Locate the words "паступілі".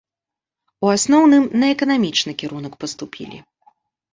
2.85-3.37